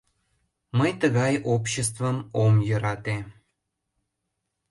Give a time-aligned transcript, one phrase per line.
[0.77, 3.17] Мый тыгай обществым ом йӧрате.